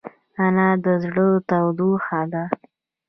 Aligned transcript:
انا 0.45 0.69
د 0.83 0.85
زړه 1.03 1.27
تودوخه 1.49 2.21
ده 2.31 2.43